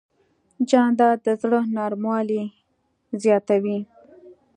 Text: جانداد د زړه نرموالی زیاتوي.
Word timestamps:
جانداد 0.69 1.17
د 1.25 1.27
زړه 1.41 1.59
نرموالی 1.75 2.43
زیاتوي. 3.23 3.79